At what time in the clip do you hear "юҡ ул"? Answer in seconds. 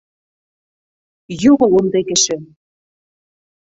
1.43-1.77